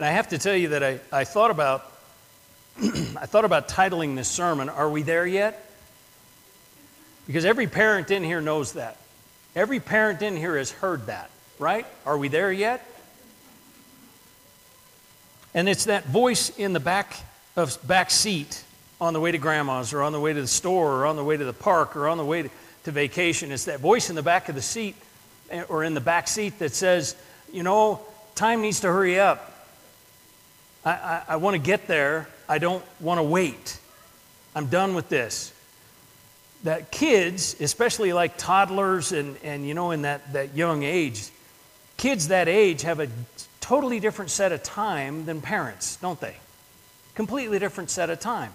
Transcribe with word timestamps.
And 0.00 0.06
I 0.06 0.12
have 0.12 0.28
to 0.28 0.38
tell 0.38 0.56
you 0.56 0.68
that 0.68 0.82
I, 0.82 0.98
I 1.12 1.24
thought 1.24 1.50
about 1.50 1.92
I 2.82 3.26
thought 3.26 3.44
about 3.44 3.68
titling 3.68 4.16
this 4.16 4.28
sermon, 4.28 4.70
Are 4.70 4.88
We 4.88 5.02
There 5.02 5.26
Yet? 5.26 5.62
Because 7.26 7.44
every 7.44 7.66
parent 7.66 8.10
in 8.10 8.24
here 8.24 8.40
knows 8.40 8.72
that. 8.72 8.96
Every 9.54 9.78
parent 9.78 10.22
in 10.22 10.38
here 10.38 10.56
has 10.56 10.70
heard 10.70 11.08
that, 11.08 11.30
right? 11.58 11.84
Are 12.06 12.16
we 12.16 12.28
there 12.28 12.50
yet? 12.50 12.82
And 15.52 15.68
it's 15.68 15.84
that 15.84 16.06
voice 16.06 16.48
in 16.48 16.72
the 16.72 16.80
back 16.80 17.14
of 17.54 17.86
back 17.86 18.10
seat 18.10 18.64
on 19.02 19.12
the 19.12 19.20
way 19.20 19.32
to 19.32 19.38
grandma's 19.38 19.92
or 19.92 20.00
on 20.00 20.12
the 20.14 20.20
way 20.20 20.32
to 20.32 20.40
the 20.40 20.46
store 20.46 20.92
or 21.02 21.04
on 21.04 21.16
the 21.16 21.24
way 21.24 21.36
to 21.36 21.44
the 21.44 21.52
park 21.52 21.94
or 21.94 22.08
on 22.08 22.16
the 22.16 22.24
way 22.24 22.40
to, 22.40 22.50
to 22.84 22.90
vacation. 22.90 23.52
It's 23.52 23.66
that 23.66 23.80
voice 23.80 24.08
in 24.08 24.16
the 24.16 24.22
back 24.22 24.48
of 24.48 24.54
the 24.54 24.62
seat 24.62 24.96
eh, 25.50 25.64
or 25.68 25.84
in 25.84 25.92
the 25.92 26.00
back 26.00 26.26
seat 26.26 26.58
that 26.60 26.72
says, 26.72 27.16
you 27.52 27.62
know, 27.62 28.00
time 28.34 28.62
needs 28.62 28.80
to 28.80 28.86
hurry 28.86 29.20
up. 29.20 29.48
I, 30.84 30.90
I, 30.90 31.22
I 31.28 31.36
want 31.36 31.54
to 31.54 31.58
get 31.58 31.86
there. 31.86 32.28
I 32.48 32.58
don't 32.58 32.84
want 33.00 33.18
to 33.18 33.22
wait. 33.22 33.78
I'm 34.54 34.66
done 34.66 34.94
with 34.94 35.08
this. 35.08 35.52
That 36.64 36.90
kids, 36.90 37.56
especially 37.60 38.12
like 38.12 38.36
toddlers 38.36 39.12
and, 39.12 39.36
and 39.42 39.66
you 39.66 39.74
know, 39.74 39.92
in 39.92 40.02
that, 40.02 40.32
that 40.32 40.54
young 40.54 40.82
age, 40.82 41.28
kids 41.96 42.28
that 42.28 42.48
age 42.48 42.82
have 42.82 43.00
a 43.00 43.08
totally 43.60 44.00
different 44.00 44.30
set 44.30 44.52
of 44.52 44.62
time 44.62 45.26
than 45.26 45.40
parents, 45.40 45.96
don't 45.96 46.20
they? 46.20 46.36
Completely 47.14 47.58
different 47.58 47.90
set 47.90 48.10
of 48.10 48.20
time. 48.20 48.52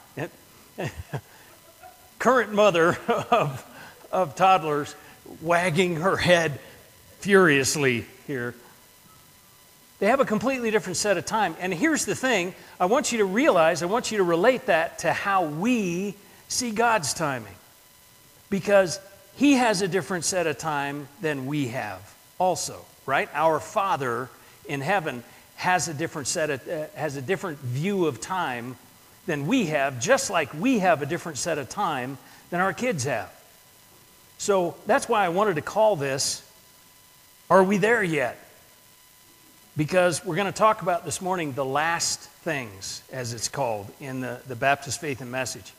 Current 2.20 2.54
mother 2.54 2.98
of, 3.08 3.66
of 4.12 4.36
toddlers 4.36 4.96
wagging 5.42 5.98
her 5.98 6.18
head 6.18 6.60
furiously 7.20 8.06
here. 8.28 8.56
They 10.00 10.08
have 10.08 10.20
a 10.20 10.26
completely 10.26 10.72
different 10.72 10.98
set 10.98 11.18
of 11.18 11.26
time. 11.26 11.56
And 11.60 11.74
here's 11.74 12.06
the 12.06 12.16
thing 12.16 12.54
I 12.80 12.86
want 12.86 13.12
you 13.12 13.20
to 13.20 13.26
realize, 13.26 13.82
I 13.82 13.86
want 13.86 14.12
you 14.12 14.18
to 14.18 14.24
relate 14.24 14.66
that 14.66 15.00
to 15.00 15.14
how 15.14 15.46
we 15.46 16.16
see 16.48 16.72
God's 16.72 17.14
timing. 17.14 17.56
Because 18.50 19.00
He 19.36 19.54
has 19.54 19.82
a 19.82 19.88
different 19.88 20.26
set 20.26 20.48
of 20.48 20.58
time 20.58 21.08
than 21.22 21.46
we 21.46 21.70
have, 21.70 22.14
also, 22.38 22.84
right? 23.06 23.30
Our 23.34 23.60
Father 23.60 24.30
in 24.66 24.82
heaven 24.82 25.24
has 25.56 25.88
a 25.88 25.94
different 25.94 26.28
set 26.28 26.50
of, 26.50 26.68
uh, 26.68 26.88
has 26.96 27.16
a 27.16 27.22
different 27.22 27.60
view 27.60 28.06
of 28.06 28.20
time 28.20 28.76
than 29.26 29.48
we 29.48 29.68
have, 29.68 30.00
just 30.00 30.30
like 30.30 30.54
we 30.54 30.80
have 30.80 31.02
a 31.02 31.06
different 31.06 31.38
set 31.38 31.58
of 31.58 31.70
time 31.70 32.18
than 32.50 32.60
our 32.60 32.74
kids 32.74 33.06
have. 33.06 33.32
So 34.38 34.76
that's 34.86 35.08
why 35.08 35.26
I 35.26 35.30
wanted 35.30 35.56
to 35.56 35.62
call 35.62 35.96
this 35.96 36.44
Are 37.50 37.64
We 37.64 37.78
There 37.78 38.04
Yet? 38.04 38.38
Because 39.78 40.24
we're 40.24 40.38
going 40.38 40.48
to 40.48 40.58
talk 40.58 40.82
about 40.82 41.04
this 41.04 41.22
morning 41.22 41.52
the 41.52 41.66
last 41.66 42.22
things, 42.22 43.04
as 43.12 43.34
it's 43.34 43.50
called 43.50 43.92
in 44.00 44.22
the, 44.22 44.40
the 44.48 44.56
Baptist 44.56 45.02
Faith 45.02 45.20
and 45.20 45.30
Message. 45.30 45.74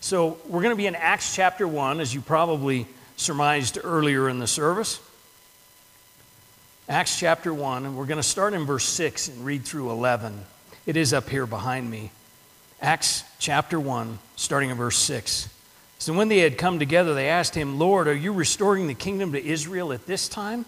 So 0.00 0.38
we're 0.48 0.62
going 0.62 0.72
to 0.72 0.76
be 0.76 0.86
in 0.86 0.94
Acts 0.94 1.34
chapter 1.34 1.68
1, 1.68 2.00
as 2.00 2.14
you 2.14 2.22
probably 2.22 2.86
surmised 3.16 3.78
earlier 3.84 4.30
in 4.30 4.38
the 4.38 4.46
service. 4.46 5.00
Acts 6.88 7.18
chapter 7.18 7.52
1, 7.52 7.84
and 7.84 7.96
we're 7.96 8.06
going 8.06 8.16
to 8.16 8.22
start 8.22 8.54
in 8.54 8.64
verse 8.64 8.84
6 8.84 9.28
and 9.28 9.44
read 9.44 9.64
through 9.66 9.90
11. 9.90 10.40
It 10.86 10.96
is 10.96 11.12
up 11.12 11.28
here 11.28 11.44
behind 11.44 11.90
me. 11.90 12.12
Acts 12.80 13.22
chapter 13.38 13.78
1, 13.78 14.18
starting 14.36 14.70
in 14.70 14.78
verse 14.78 14.96
6. 14.96 15.50
So 15.98 16.14
when 16.14 16.28
they 16.28 16.38
had 16.38 16.56
come 16.56 16.78
together, 16.78 17.12
they 17.12 17.28
asked 17.28 17.54
him, 17.54 17.78
Lord, 17.78 18.08
are 18.08 18.14
you 18.14 18.32
restoring 18.32 18.86
the 18.86 18.94
kingdom 18.94 19.32
to 19.32 19.44
Israel 19.44 19.92
at 19.92 20.06
this 20.06 20.26
time? 20.26 20.64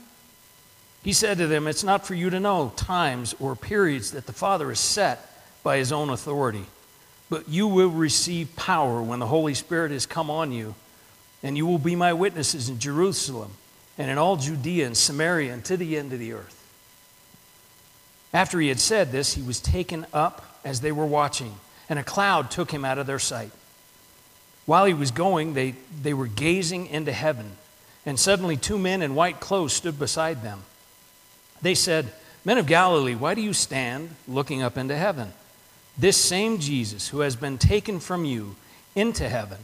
He 1.08 1.14
said 1.14 1.38
to 1.38 1.46
them, 1.46 1.66
It's 1.66 1.84
not 1.84 2.06
for 2.06 2.12
you 2.12 2.28
to 2.28 2.38
know 2.38 2.70
times 2.76 3.34
or 3.40 3.56
periods 3.56 4.10
that 4.10 4.26
the 4.26 4.32
Father 4.34 4.68
has 4.68 4.78
set 4.78 5.26
by 5.62 5.78
his 5.78 5.90
own 5.90 6.10
authority, 6.10 6.66
but 7.30 7.48
you 7.48 7.66
will 7.66 7.88
receive 7.88 8.54
power 8.56 9.00
when 9.00 9.18
the 9.18 9.26
Holy 9.26 9.54
Spirit 9.54 9.90
has 9.90 10.04
come 10.04 10.28
on 10.28 10.52
you, 10.52 10.74
and 11.42 11.56
you 11.56 11.66
will 11.66 11.78
be 11.78 11.96
my 11.96 12.12
witnesses 12.12 12.68
in 12.68 12.78
Jerusalem 12.78 13.52
and 13.96 14.10
in 14.10 14.18
all 14.18 14.36
Judea 14.36 14.84
and 14.84 14.94
Samaria 14.94 15.54
and 15.54 15.64
to 15.64 15.78
the 15.78 15.96
end 15.96 16.12
of 16.12 16.18
the 16.18 16.34
earth. 16.34 16.62
After 18.34 18.60
he 18.60 18.68
had 18.68 18.78
said 18.78 19.10
this, 19.10 19.32
he 19.32 19.40
was 19.40 19.60
taken 19.60 20.04
up 20.12 20.60
as 20.62 20.82
they 20.82 20.92
were 20.92 21.06
watching, 21.06 21.54
and 21.88 21.98
a 21.98 22.04
cloud 22.04 22.50
took 22.50 22.70
him 22.70 22.84
out 22.84 22.98
of 22.98 23.06
their 23.06 23.18
sight. 23.18 23.52
While 24.66 24.84
he 24.84 24.92
was 24.92 25.10
going, 25.10 25.54
they, 25.54 25.74
they 26.02 26.12
were 26.12 26.26
gazing 26.26 26.86
into 26.88 27.12
heaven, 27.12 27.52
and 28.04 28.20
suddenly 28.20 28.58
two 28.58 28.78
men 28.78 29.00
in 29.00 29.14
white 29.14 29.40
clothes 29.40 29.72
stood 29.72 29.98
beside 29.98 30.42
them. 30.42 30.64
They 31.62 31.74
said, 31.74 32.12
Men 32.44 32.58
of 32.58 32.66
Galilee, 32.66 33.14
why 33.14 33.34
do 33.34 33.42
you 33.42 33.52
stand 33.52 34.14
looking 34.26 34.62
up 34.62 34.76
into 34.76 34.96
heaven? 34.96 35.32
This 35.96 36.16
same 36.16 36.58
Jesus 36.58 37.08
who 37.08 37.20
has 37.20 37.36
been 37.36 37.58
taken 37.58 38.00
from 38.00 38.24
you 38.24 38.56
into 38.94 39.28
heaven 39.28 39.58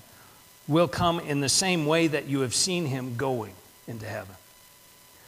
will 0.66 0.88
come 0.88 1.20
in 1.20 1.40
the 1.40 1.48
same 1.48 1.86
way 1.86 2.06
that 2.08 2.26
you 2.26 2.40
have 2.40 2.54
seen 2.54 2.86
him 2.86 3.16
going 3.16 3.52
into 3.86 4.06
heaven. 4.06 4.34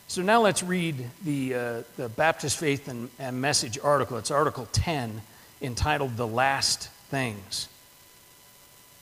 So 0.08 0.22
now 0.22 0.40
let's 0.40 0.62
read 0.62 1.04
the, 1.24 1.54
uh, 1.54 1.82
the 1.96 2.08
Baptist 2.08 2.58
Faith 2.58 2.88
and, 2.88 3.10
and 3.18 3.40
Message 3.40 3.78
article. 3.82 4.18
It's 4.18 4.30
Article 4.30 4.68
10, 4.72 5.20
entitled 5.60 6.16
The 6.16 6.26
Last 6.26 6.88
Things. 7.10 7.68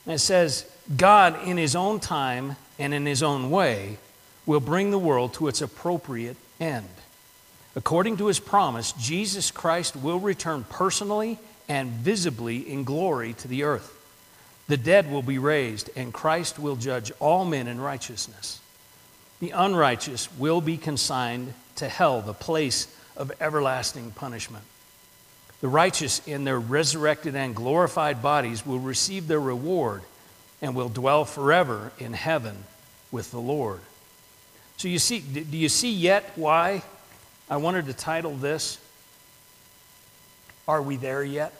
And 0.05 0.15
it 0.15 0.19
says, 0.19 0.69
God, 0.95 1.47
in 1.47 1.57
his 1.57 1.75
own 1.75 1.99
time 1.99 2.55
and 2.79 2.93
in 2.93 3.05
his 3.05 3.23
own 3.23 3.49
way, 3.49 3.97
will 4.45 4.59
bring 4.59 4.91
the 4.91 4.99
world 4.99 5.33
to 5.35 5.47
its 5.47 5.61
appropriate 5.61 6.37
end. 6.59 6.87
According 7.75 8.17
to 8.17 8.27
his 8.27 8.39
promise, 8.39 8.93
Jesus 8.93 9.51
Christ 9.51 9.95
will 9.95 10.19
return 10.19 10.65
personally 10.69 11.39
and 11.67 11.89
visibly 11.89 12.69
in 12.69 12.83
glory 12.83 13.33
to 13.33 13.47
the 13.47 13.63
earth. 13.63 13.91
The 14.67 14.77
dead 14.77 15.11
will 15.11 15.21
be 15.21 15.37
raised, 15.37 15.89
and 15.95 16.13
Christ 16.13 16.57
will 16.57 16.75
judge 16.75 17.11
all 17.19 17.45
men 17.45 17.67
in 17.67 17.79
righteousness 17.79 18.61
the 19.39 19.51
unrighteous 19.51 20.29
will 20.37 20.61
be 20.61 20.77
consigned 20.77 21.53
to 21.75 21.89
hell, 21.89 22.21
the 22.21 22.33
place 22.33 22.87
of 23.17 23.31
everlasting 23.39 24.11
punishment. 24.11 24.63
The 25.61 25.67
righteous, 25.67 26.25
in 26.27 26.43
their 26.43 26.59
resurrected 26.59 27.35
and 27.35 27.55
glorified 27.55 28.21
bodies, 28.21 28.65
will 28.65 28.79
receive 28.79 29.27
their 29.27 29.39
reward 29.39 30.03
and 30.61 30.75
will 30.75 30.89
dwell 30.89 31.25
forever 31.25 31.91
in 31.97 32.13
heaven 32.13 32.63
with 33.11 33.31
the 33.31 33.39
Lord. 33.39 33.81
So, 34.77 34.87
you 34.87 34.99
see, 34.99 35.19
do 35.19 35.57
you 35.57 35.69
see 35.69 35.91
yet 35.91 36.31
why 36.35 36.83
I 37.49 37.57
wanted 37.57 37.85
to 37.85 37.93
title 37.93 38.35
this, 38.35 38.79
Are 40.67 40.81
We 40.81 40.95
There 40.95 41.23
Yet? 41.23 41.53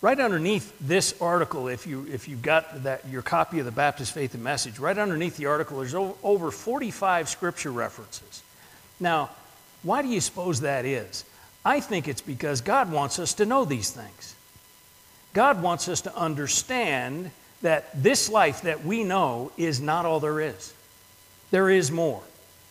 Right 0.00 0.18
underneath 0.18 0.74
this 0.80 1.20
article, 1.20 1.68
if, 1.68 1.86
you, 1.86 2.06
if 2.10 2.28
you've 2.28 2.42
got 2.42 2.84
that, 2.84 3.06
your 3.08 3.22
copy 3.22 3.58
of 3.58 3.64
the 3.64 3.72
Baptist 3.72 4.12
Faith 4.12 4.34
and 4.34 4.42
Message, 4.42 4.78
right 4.78 4.96
underneath 4.96 5.36
the 5.36 5.46
article, 5.46 5.78
there's 5.78 5.94
over 5.94 6.50
45 6.50 7.28
scripture 7.28 7.72
references. 7.72 8.42
Now, 9.00 9.30
why 9.82 10.02
do 10.02 10.08
you 10.08 10.20
suppose 10.20 10.60
that 10.60 10.84
is? 10.84 11.24
I 11.64 11.80
think 11.80 12.08
it's 12.08 12.20
because 12.20 12.60
God 12.60 12.92
wants 12.92 13.18
us 13.18 13.34
to 13.34 13.46
know 13.46 13.64
these 13.64 13.90
things. 13.90 14.36
God 15.32 15.62
wants 15.62 15.88
us 15.88 16.02
to 16.02 16.16
understand 16.16 17.30
that 17.62 17.90
this 18.02 18.30
life 18.30 18.62
that 18.62 18.84
we 18.84 19.02
know 19.04 19.50
is 19.56 19.80
not 19.80 20.06
all 20.06 20.20
there 20.20 20.40
is. 20.40 20.72
There 21.50 21.68
is 21.68 21.90
more. 21.90 22.22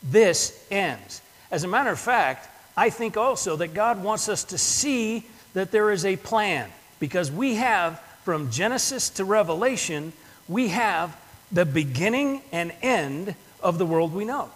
This 0.01 0.65
ends. 0.71 1.21
As 1.55 1.63
a 1.63 1.69
matter 1.69 1.89
of 1.89 1.99
fact, 1.99 2.49
I 2.75 2.89
think 2.89 3.15
also 3.15 3.55
that 3.55 3.73
God 3.73 4.03
wants 4.03 4.27
us 4.27 4.43
to 4.43 4.57
see 4.57 5.23
that 5.53 5.71
there 5.71 5.89
is 5.89 6.03
a 6.03 6.17
plan 6.17 6.69
because 6.99 7.31
we 7.31 7.55
have, 7.55 7.97
from 8.25 8.51
Genesis 8.51 9.09
to 9.11 9.23
Revelation, 9.23 10.11
we 10.49 10.67
have 10.67 11.17
the 11.53 11.63
beginning 11.63 12.41
and 12.51 12.73
end 12.81 13.35
of 13.61 13.77
the 13.77 13.85
world 13.85 14.13
we 14.13 14.25
know. 14.25 14.49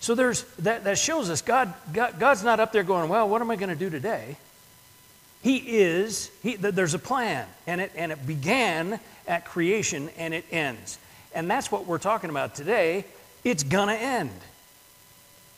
So 0.00 0.16
there's, 0.16 0.42
that, 0.58 0.82
that 0.82 0.98
shows 0.98 1.30
us 1.30 1.42
God, 1.42 1.72
God, 1.92 2.18
God's 2.18 2.42
not 2.42 2.58
up 2.58 2.72
there 2.72 2.82
going, 2.82 3.08
well, 3.08 3.28
what 3.28 3.40
am 3.40 3.52
I 3.52 3.54
going 3.54 3.68
to 3.68 3.76
do 3.76 3.88
today? 3.88 4.36
He 5.44 5.58
is, 5.58 6.28
he, 6.42 6.56
there's 6.56 6.94
a 6.94 6.98
plan, 6.98 7.46
and 7.68 7.80
it, 7.80 7.92
and 7.94 8.10
it 8.10 8.26
began 8.26 8.98
at 9.28 9.44
creation 9.44 10.10
and 10.18 10.34
it 10.34 10.44
ends. 10.50 10.98
And 11.36 11.48
that's 11.48 11.70
what 11.70 11.86
we're 11.86 11.98
talking 11.98 12.30
about 12.30 12.56
today. 12.56 13.04
It's 13.44 13.62
going 13.62 13.90
to 13.90 13.94
end. 13.94 14.32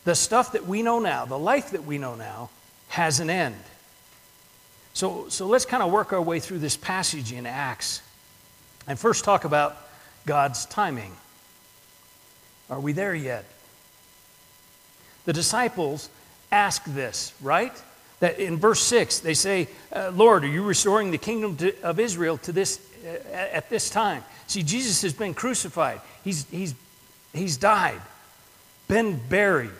The 0.06 0.14
stuff 0.14 0.52
that 0.52 0.66
we 0.66 0.82
know 0.82 1.00
now, 1.00 1.24
the 1.24 1.36
life 1.36 1.72
that 1.72 1.84
we 1.84 1.98
know 1.98 2.14
now, 2.14 2.48
has 2.86 3.18
an 3.18 3.28
end. 3.28 3.56
So, 4.94 5.28
so 5.30 5.48
let's 5.48 5.64
kind 5.64 5.82
of 5.82 5.90
work 5.90 6.12
our 6.12 6.22
way 6.22 6.38
through 6.38 6.60
this 6.60 6.76
passage 6.76 7.32
in 7.32 7.44
Acts 7.44 8.02
and 8.86 8.96
first 8.96 9.24
talk 9.24 9.44
about 9.44 9.76
God's 10.24 10.64
timing. 10.66 11.10
Are 12.70 12.78
we 12.78 12.92
there 12.92 13.16
yet? 13.16 13.46
The 15.24 15.32
disciples 15.32 16.08
ask 16.52 16.84
this, 16.84 17.34
right? 17.42 17.72
That 18.20 18.38
in 18.38 18.58
verse 18.58 18.82
6, 18.84 19.18
they 19.18 19.34
say, 19.34 19.66
uh, 19.92 20.12
Lord, 20.14 20.44
are 20.44 20.48
you 20.48 20.62
restoring 20.62 21.10
the 21.10 21.18
kingdom 21.18 21.56
to, 21.56 21.82
of 21.82 21.98
Israel 21.98 22.38
to 22.38 22.52
this, 22.52 22.78
uh, 23.04 23.26
at 23.26 23.68
this 23.70 23.90
time? 23.90 24.22
See, 24.46 24.62
Jesus 24.62 25.02
has 25.02 25.12
been 25.12 25.34
crucified, 25.34 26.00
he's, 26.22 26.48
he's, 26.48 26.76
he's 27.34 27.56
died, 27.56 28.00
been 28.86 29.20
buried, 29.28 29.72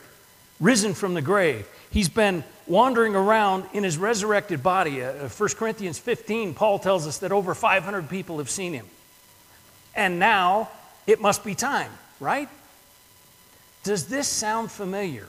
risen 0.59 0.93
from 0.93 1.13
the 1.13 1.21
grave. 1.21 1.67
He's 1.91 2.09
been 2.09 2.43
wandering 2.65 3.15
around 3.15 3.65
in 3.73 3.83
his 3.83 3.97
resurrected 3.97 4.61
body. 4.61 5.01
Uh, 5.03 5.29
1 5.29 5.49
Corinthians 5.55 5.99
15, 5.99 6.53
Paul 6.53 6.79
tells 6.79 7.07
us 7.07 7.19
that 7.19 7.31
over 7.31 7.53
500 7.55 8.09
people 8.09 8.39
have 8.39 8.49
seen 8.49 8.73
him. 8.73 8.85
And 9.95 10.19
now 10.19 10.69
it 11.05 11.21
must 11.21 11.43
be 11.43 11.55
time, 11.55 11.91
right? 12.19 12.49
Does 13.83 14.07
this 14.07 14.27
sound 14.27 14.71
familiar? 14.71 15.27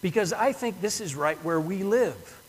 Because 0.00 0.32
I 0.32 0.52
think 0.52 0.80
this 0.80 1.00
is 1.00 1.14
right 1.14 1.42
where 1.44 1.60
we 1.60 1.82
live. 1.82 2.40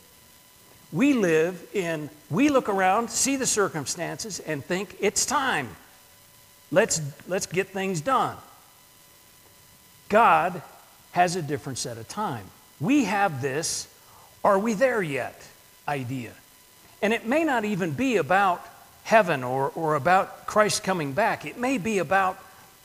We 0.92 1.14
live 1.14 1.68
in, 1.74 2.10
we 2.30 2.50
look 2.50 2.70
around, 2.70 3.10
see 3.10 3.36
the 3.36 3.48
circumstances, 3.48 4.40
and 4.40 4.64
think 4.64 4.96
it's 5.00 5.26
time. 5.26 5.70
Let's, 6.72 7.02
let's 7.28 7.48
get 7.48 7.70
things 7.70 8.02
done. 8.02 8.38
God 10.10 10.62
has 11.16 11.38
a 11.38 11.42
different 11.42 11.78
set 11.78 11.98
of 11.98 12.06
time. 12.10 12.44
We 12.82 13.06
have 13.06 13.42
this, 13.42 13.88
are 14.44 14.60
we 14.60 14.74
there 14.74 15.02
yet 15.02 15.48
idea. 15.88 16.34
And 17.02 17.14
it 17.14 17.26
may 17.26 17.46
not 17.46 17.64
even 17.64 17.92
be 17.92 18.18
about 18.18 18.62
heaven 19.04 19.42
or, 19.42 19.70
or 19.76 19.96
about 19.96 20.46
Christ 20.46 20.84
coming 20.84 21.14
back. 21.14 21.46
It 21.46 21.58
may 21.58 21.78
be 21.78 22.00
about 22.00 22.38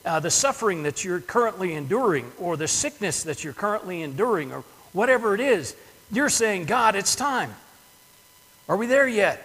uh, 0.04 0.20
the 0.20 0.30
suffering 0.30 0.84
that 0.84 1.04
you're 1.04 1.18
currently 1.18 1.74
enduring 1.74 2.30
or 2.38 2.56
the 2.56 2.68
sickness 2.68 3.24
that 3.24 3.42
you're 3.42 3.52
currently 3.52 4.00
enduring 4.00 4.52
or 4.52 4.62
whatever 4.92 5.34
it 5.34 5.40
is. 5.40 5.74
You're 6.12 6.30
saying, 6.30 6.66
God, 6.66 6.94
it's 6.94 7.16
time. 7.16 7.52
Are 8.68 8.76
we 8.76 8.86
there 8.86 9.08
yet? 9.08 9.44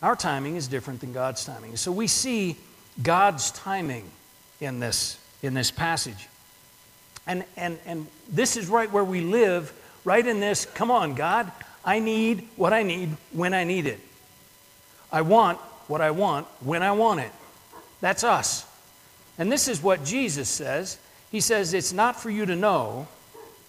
Our 0.00 0.14
timing 0.14 0.54
is 0.54 0.68
different 0.68 1.00
than 1.00 1.12
God's 1.12 1.44
timing. 1.44 1.74
So 1.74 1.90
we 1.90 2.06
see 2.06 2.54
God's 3.02 3.50
timing 3.50 4.04
in 4.60 4.78
this, 4.78 5.18
in 5.42 5.54
this 5.54 5.72
passage. 5.72 6.28
And, 7.28 7.44
and, 7.56 7.78
and 7.86 8.06
this 8.28 8.56
is 8.56 8.66
right 8.68 8.90
where 8.90 9.04
we 9.04 9.20
live, 9.20 9.72
right 10.04 10.26
in 10.26 10.40
this 10.40 10.64
come 10.64 10.90
on, 10.90 11.14
God, 11.14 11.52
I 11.84 12.00
need 12.00 12.48
what 12.56 12.72
I 12.72 12.82
need 12.82 13.10
when 13.32 13.54
I 13.54 13.64
need 13.64 13.86
it. 13.86 14.00
I 15.12 15.22
want 15.22 15.58
what 15.86 16.00
I 16.00 16.10
want 16.10 16.46
when 16.60 16.82
I 16.82 16.92
want 16.92 17.20
it. 17.20 17.30
That's 18.00 18.24
us. 18.24 18.66
And 19.38 19.52
this 19.52 19.68
is 19.68 19.82
what 19.82 20.04
Jesus 20.04 20.48
says. 20.48 20.98
He 21.30 21.40
says, 21.40 21.74
It's 21.74 21.92
not 21.92 22.20
for 22.20 22.30
you 22.30 22.46
to 22.46 22.56
know 22.56 23.06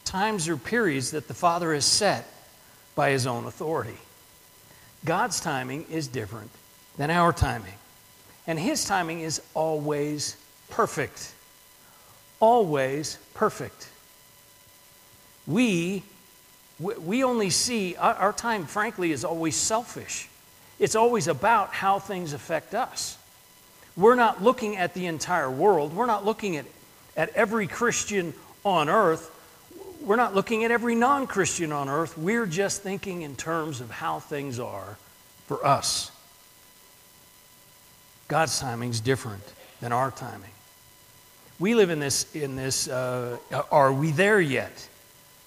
times 0.06 0.47
or 0.47 0.57
periods 0.57 1.11
that 1.11 1.27
the 1.27 1.33
Father 1.33 1.73
has 1.73 1.85
set 1.85 2.27
by 2.95 3.11
His 3.11 3.27
own 3.27 3.45
authority. 3.45 3.97
God's 5.06 5.39
timing 5.39 5.85
is 5.89 6.07
different 6.07 6.50
than 6.97 7.11
our 7.11 7.31
timing. 7.31 7.73
And 8.47 8.59
His 8.59 8.83
timing 8.85 9.21
is 9.21 9.41
always 9.53 10.35
perfect. 10.69 11.33
Always 12.39 13.18
perfect. 13.33 13.89
We, 15.45 16.03
we 16.80 17.24
only 17.24 17.50
see, 17.50 17.95
our 17.95 18.33
time, 18.33 18.65
frankly, 18.65 19.12
is 19.12 19.25
always 19.25 19.56
selfish. 19.56 20.30
It's 20.80 20.95
always 20.95 21.27
about 21.27 21.74
how 21.74 22.00
things 22.00 22.33
affect 22.33 22.74
us. 22.74 23.18
We're 23.97 24.15
not 24.15 24.41
looking 24.41 24.77
at 24.77 24.94
the 24.94 25.07
entire 25.07 25.51
world. 25.51 25.94
We're 25.94 26.06
not 26.06 26.24
looking 26.24 26.56
at, 26.56 26.65
at 27.18 27.30
every 27.30 27.68
Christian 27.68 28.33
on 28.63 28.88
earth. 28.88 29.30
We're 30.01 30.15
not 30.15 30.33
looking 30.33 30.63
at 30.63 30.71
every 30.71 30.95
non 30.95 31.27
Christian 31.27 31.74
on 31.74 31.89
earth. 31.89 32.18
We're 32.18 32.45
just 32.45 32.81
thinking 32.81 33.24
in 33.24 33.35
terms 33.35 33.81
of 33.81 33.92
how 33.92 34.19
things 34.19 34.57
are 34.59 34.97
for 35.47 35.65
us. 35.65 36.12
God's 38.30 38.57
timing 38.59 38.92
is 38.92 39.01
different 39.01 39.44
than 39.81 39.92
our 39.92 40.12
timing. 40.12 40.51
We 41.59 41.75
live 41.75 41.89
in 41.89 42.00
this, 42.00 42.33
in 42.33 42.56
this 42.56 42.88
uh, 42.88 43.38
are 43.69 43.91
we 43.91 44.11
there 44.11 44.39
yet? 44.39 44.88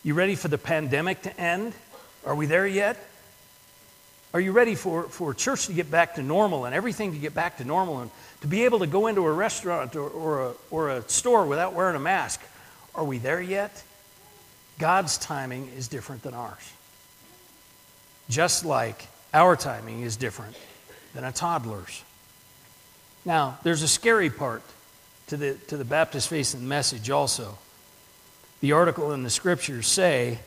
You 0.04 0.12
ready 0.12 0.34
for 0.34 0.48
the 0.48 0.58
pandemic 0.58 1.22
to 1.22 1.40
end? 1.40 1.72
Are 2.26 2.34
we 2.34 2.44
there 2.44 2.66
yet? 2.66 2.98
Are 4.34 4.40
you 4.40 4.52
ready 4.52 4.74
for, 4.74 5.04
for 5.04 5.32
church 5.32 5.66
to 5.66 5.72
get 5.72 5.90
back 5.90 6.16
to 6.16 6.22
normal 6.22 6.66
and 6.66 6.74
everything 6.74 7.12
to 7.12 7.18
get 7.18 7.34
back 7.34 7.58
to 7.58 7.64
normal 7.64 8.00
and 8.00 8.10
to 8.42 8.46
be 8.46 8.64
able 8.64 8.80
to 8.80 8.86
go 8.86 9.06
into 9.06 9.24
a 9.24 9.32
restaurant 9.32 9.96
or, 9.96 10.08
or, 10.08 10.42
a, 10.42 10.52
or 10.70 10.90
a 10.90 11.08
store 11.08 11.46
without 11.46 11.72
wearing 11.72 11.96
a 11.96 12.00
mask? 12.00 12.42
Are 12.94 13.04
we 13.04 13.16
there 13.16 13.40
yet? 13.40 13.82
God's 14.78 15.16
timing 15.16 15.70
is 15.78 15.88
different 15.88 16.22
than 16.22 16.34
ours. 16.34 16.72
Just 18.28 18.66
like 18.66 19.06
our 19.32 19.56
timing 19.56 20.02
is 20.02 20.16
different 20.16 20.56
than 21.14 21.24
a 21.24 21.32
toddler's. 21.32 22.02
Now, 23.24 23.58
there's 23.62 23.82
a 23.82 23.88
scary 23.88 24.28
part 24.28 24.62
to 25.32 25.38
the, 25.38 25.54
to 25.54 25.78
the 25.78 25.84
Baptist 25.86 26.28
Faith 26.28 26.52
and 26.52 26.68
Message 26.68 27.08
also. 27.08 27.56
The 28.60 28.72
article 28.72 29.12
in 29.12 29.22
the 29.22 29.30
scriptures 29.30 29.86
say 29.86 30.40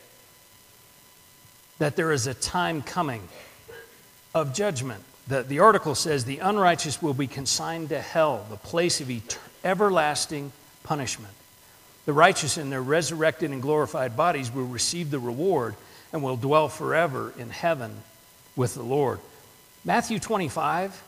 that 1.78 1.96
there 1.96 2.12
is 2.12 2.28
a 2.28 2.34
time 2.34 2.82
coming 2.82 3.26
of 4.32 4.54
judgment. 4.54 5.02
The, 5.26 5.42
the 5.42 5.58
article 5.58 5.96
says 5.96 6.24
the 6.24 6.38
unrighteous 6.38 7.02
will 7.02 7.14
be 7.14 7.26
consigned 7.26 7.88
to 7.88 8.00
hell, 8.00 8.46
the 8.48 8.56
place 8.58 9.00
of 9.00 9.10
everlasting 9.64 10.52
punishment. 10.84 11.34
The 12.04 12.12
righteous 12.12 12.56
in 12.56 12.70
their 12.70 12.80
resurrected 12.80 13.50
and 13.50 13.60
glorified 13.60 14.16
bodies 14.16 14.54
will 14.54 14.66
receive 14.66 15.10
the 15.10 15.18
reward 15.18 15.74
and 16.12 16.22
will 16.22 16.36
dwell 16.36 16.68
forever 16.68 17.32
in 17.36 17.50
heaven 17.50 18.02
with 18.54 18.74
the 18.74 18.84
Lord. 18.84 19.18
Matthew 19.84 20.20
25 20.20 21.02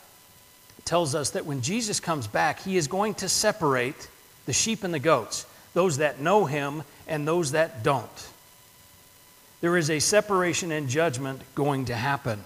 tells 0.88 1.14
us 1.14 1.30
that 1.30 1.44
when 1.44 1.60
Jesus 1.60 2.00
comes 2.00 2.26
back, 2.26 2.60
he 2.60 2.78
is 2.78 2.88
going 2.88 3.12
to 3.16 3.28
separate 3.28 4.08
the 4.46 4.54
sheep 4.54 4.84
and 4.84 4.94
the 4.94 4.98
goats, 4.98 5.44
those 5.74 5.98
that 5.98 6.18
know 6.18 6.46
him 6.46 6.82
and 7.06 7.28
those 7.28 7.52
that 7.52 7.82
don't. 7.82 8.28
There 9.60 9.76
is 9.76 9.90
a 9.90 9.98
separation 9.98 10.72
and 10.72 10.88
judgment 10.88 11.42
going 11.54 11.84
to 11.86 11.94
happen. 11.94 12.42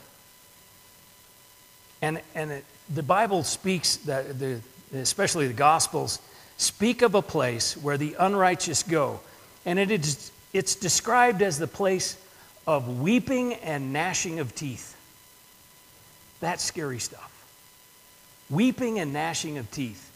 And, 2.01 2.21
and 2.35 2.51
it, 2.51 2.65
the 2.93 3.05
Bible 3.05 3.45
speaks, 3.45 3.97
that 3.99 4.39
the, 4.41 4.61
especially 4.93 5.47
the 5.47 5.53
Gospels, 5.53 6.19
speak 6.57 7.03
of 7.03 7.15
a 7.15 7.23
place 7.23 7.77
where 7.77 7.97
the 7.97 8.17
unrighteous 8.19 8.83
go. 8.83 9.21
And 9.65 9.79
it 9.79 9.93
is, 9.93 10.33
it's 10.53 10.75
described 10.75 11.43
as 11.43 11.61
the 11.61 11.69
place 11.69 12.17
of 12.67 13.01
weeping 13.01 13.55
and 13.55 13.93
gnashing 13.93 14.41
of 14.41 14.53
teeth. 14.53 14.97
That's 16.41 16.65
scary 16.65 16.99
stuff. 16.99 17.32
Weeping 18.51 18.99
and 18.99 19.13
gnashing 19.13 19.59
of 19.59 19.71
teeth. 19.71 20.11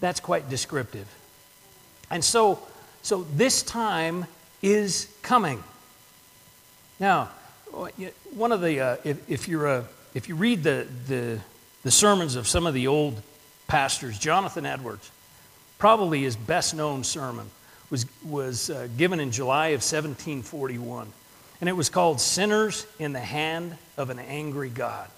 That's 0.00 0.20
quite 0.20 0.48
descriptive. 0.48 1.08
And 2.10 2.24
so, 2.24 2.58
so 3.02 3.26
this 3.34 3.62
time 3.62 4.26
is 4.62 5.12
coming. 5.22 5.62
Now, 6.98 7.30
one 8.34 8.52
of 8.52 8.60
the, 8.60 8.80
uh, 8.80 8.96
if, 9.04 9.30
if 9.30 9.48
you're 9.48 9.66
a, 9.66 9.84
if 10.14 10.28
you 10.28 10.34
read 10.34 10.62
the, 10.62 10.86
the, 11.06 11.40
the 11.82 11.90
sermons 11.90 12.36
of 12.36 12.46
some 12.48 12.66
of 12.66 12.74
the 12.74 12.88
old 12.88 13.22
pastors, 13.68 14.18
Jonathan 14.18 14.66
Edwards, 14.66 15.10
probably 15.78 16.22
his 16.22 16.36
best 16.36 16.74
known 16.74 17.04
sermon 17.04 17.48
was, 17.90 18.06
was 18.24 18.70
uh, 18.70 18.88
given 18.96 19.20
in 19.20 19.30
July 19.30 19.68
of 19.68 19.80
1741. 19.80 21.06
And 21.60 21.68
it 21.68 21.74
was 21.74 21.90
called 21.90 22.20
Sinners 22.20 22.86
in 22.98 23.12
the 23.12 23.20
Hand 23.20 23.76
of 23.96 24.10
an 24.10 24.18
Angry 24.18 24.70
God. 24.70 25.08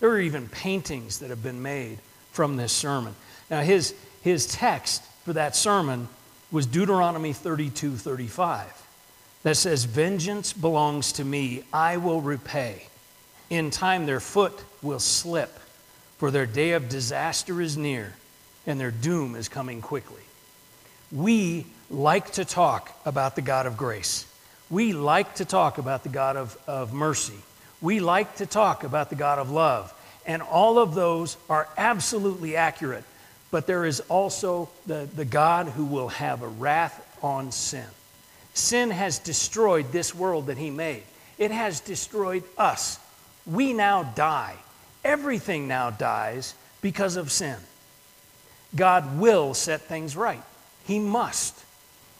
There 0.00 0.10
are 0.10 0.20
even 0.20 0.48
paintings 0.48 1.20
that 1.20 1.30
have 1.30 1.42
been 1.42 1.62
made 1.62 1.98
from 2.32 2.56
this 2.56 2.72
sermon. 2.72 3.14
Now, 3.50 3.62
his, 3.62 3.94
his 4.22 4.46
text 4.46 5.02
for 5.24 5.32
that 5.32 5.56
sermon 5.56 6.08
was 6.52 6.66
Deuteronomy 6.66 7.32
32 7.32 7.92
35, 7.92 8.86
that 9.42 9.56
says, 9.56 9.84
Vengeance 9.84 10.52
belongs 10.52 11.12
to 11.12 11.24
me, 11.24 11.64
I 11.72 11.96
will 11.96 12.20
repay. 12.20 12.86
In 13.48 13.70
time, 13.70 14.06
their 14.06 14.20
foot 14.20 14.64
will 14.82 14.98
slip, 14.98 15.58
for 16.18 16.30
their 16.30 16.46
day 16.46 16.72
of 16.72 16.88
disaster 16.88 17.60
is 17.60 17.76
near, 17.76 18.14
and 18.66 18.78
their 18.78 18.90
doom 18.90 19.34
is 19.34 19.48
coming 19.48 19.80
quickly. 19.80 20.22
We 21.12 21.66
like 21.90 22.32
to 22.32 22.44
talk 22.44 22.90
about 23.04 23.36
the 23.36 23.42
God 23.42 23.66
of 23.66 23.76
grace. 23.76 24.26
We 24.68 24.92
like 24.92 25.36
to 25.36 25.44
talk 25.44 25.78
about 25.78 26.02
the 26.02 26.08
God 26.08 26.36
of, 26.36 26.58
of 26.66 26.92
mercy. 26.92 27.40
We 27.80 28.00
like 28.00 28.36
to 28.36 28.46
talk 28.46 28.84
about 28.84 29.10
the 29.10 29.16
God 29.16 29.38
of 29.38 29.50
love. 29.50 29.92
And 30.26 30.42
all 30.42 30.78
of 30.78 30.94
those 30.94 31.36
are 31.48 31.68
absolutely 31.76 32.56
accurate. 32.56 33.04
But 33.50 33.66
there 33.66 33.84
is 33.84 34.00
also 34.08 34.68
the, 34.86 35.08
the 35.14 35.24
God 35.24 35.68
who 35.68 35.84
will 35.84 36.08
have 36.08 36.42
a 36.42 36.48
wrath 36.48 37.02
on 37.22 37.52
sin. 37.52 37.86
Sin 38.54 38.90
has 38.90 39.18
destroyed 39.18 39.92
this 39.92 40.14
world 40.14 40.46
that 40.46 40.58
He 40.58 40.70
made, 40.70 41.02
it 41.38 41.50
has 41.50 41.80
destroyed 41.80 42.42
us 42.56 42.98
we 43.46 43.72
now 43.72 44.02
die. 44.02 44.56
Everything 45.04 45.68
now 45.68 45.90
dies 45.90 46.54
because 46.82 47.16
of 47.16 47.30
sin. 47.30 47.56
God 48.74 49.18
will 49.18 49.54
set 49.54 49.82
things 49.82 50.16
right. 50.16 50.42
He 50.84 50.98
must. 50.98 51.58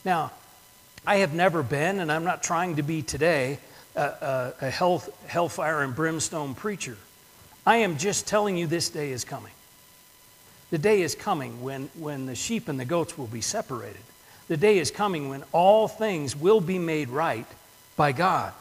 Now, 0.05 0.31
I 1.05 1.17
have 1.17 1.35
never 1.35 1.63
been, 1.63 1.99
and 1.99 2.11
I'm 2.11 2.25
not 2.25 2.43
trying 2.43 2.77
to 2.77 2.83
be 2.83 3.03
today, 3.03 3.59
a, 3.97 4.01
a, 4.01 4.55
a 4.67 4.71
hell, 4.71 5.03
hellfire 5.27 5.83
and 5.83 5.95
brimstone 5.95 6.55
preacher. 6.55 6.97
I 7.67 7.79
am 7.79 7.97
just 7.99 8.27
telling 8.27 8.57
you 8.57 8.67
this 8.67 8.91
day 8.91 9.11
is 9.11 9.25
coming. 9.25 9.53
The 10.71 10.79
day 10.79 11.03
is 11.03 11.15
coming 11.15 11.63
when, 11.63 11.91
when 11.95 12.27
the 12.27 12.35
sheep 12.35 12.69
and 12.69 12.79
the 12.79 12.85
goats 12.85 13.17
will 13.17 13.27
be 13.27 13.41
separated. 13.41 14.01
The 14.49 14.57
day 14.57 14.79
is 14.79 14.91
coming 14.91 15.29
when 15.29 15.43
all 15.53 15.89
things 15.89 16.37
will 16.37 16.61
be 16.61 16.79
made 16.79 17.09
right 17.09 17.47
by 17.97 18.13
God. 18.13 18.53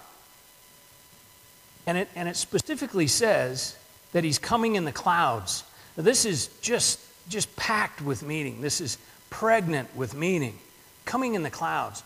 And 1.86 1.98
it, 1.98 2.10
and 2.16 2.28
it 2.28 2.36
specifically 2.36 3.08
says 3.08 3.78
that 4.12 4.24
he's 4.24 4.40
coming 4.40 4.76
in 4.76 4.86
the 4.86 4.92
clouds. 4.92 5.64
Now, 5.98 6.04
this 6.04 6.26
is 6.26 6.48
just, 6.62 7.00
just 7.30 7.56
packed 7.56 8.02
with 8.02 8.24
meaning. 8.24 8.62
This 8.62 8.82
is 8.82 8.98
pregnant 9.30 9.96
with 9.96 10.16
meaning. 10.16 10.58
Coming 11.06 11.36
in 11.36 11.44
the 11.44 11.52
clouds. 11.52 12.02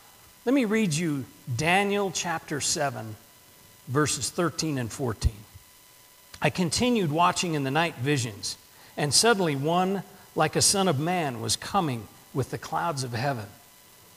Let 0.50 0.56
me 0.56 0.65
read 0.65 0.96
you 0.96 1.25
Daniel 1.58 2.10
chapter 2.10 2.60
7, 2.60 3.15
verses 3.88 4.32
13 4.32 4.79
and 4.79 4.91
14. 4.91 5.32
I 6.41 6.50
continued 6.50 7.12
watching 7.12 7.53
in 7.53 7.63
the 7.63 7.70
night 7.70 7.98
visions, 7.98 8.58
and 8.98 9.13
suddenly 9.13 9.56
one 9.56 10.01
like 10.36 10.56
a 10.56 10.62
son 10.63 10.88
of 10.88 11.00
man 11.00 11.39
was 11.39 11.56
coming 11.56 12.08
with 12.34 12.50
the 12.50 12.58
clouds 12.58 13.03
of 13.03 13.13
heaven. 13.13 13.46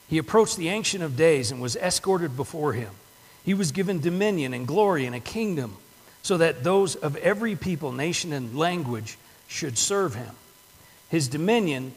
He 0.09 0.17
approached 0.17 0.57
the 0.57 0.69
Ancient 0.69 1.03
of 1.03 1.15
Days 1.15 1.51
and 1.51 1.61
was 1.61 1.75
escorted 1.75 2.35
before 2.35 2.73
him. 2.73 2.89
He 3.45 3.53
was 3.53 3.71
given 3.71 3.99
dominion 3.99 4.55
and 4.55 4.65
glory 4.65 5.05
and 5.05 5.15
a 5.15 5.19
kingdom, 5.19 5.77
so 6.23 6.37
that 6.37 6.63
those 6.63 6.95
of 6.95 7.15
every 7.17 7.55
people, 7.55 7.91
nation, 7.91 8.33
and 8.33 8.57
language 8.57 9.19
should 9.47 9.77
serve 9.77 10.15
him. 10.15 10.35
His 11.09 11.27
dominion 11.27 11.93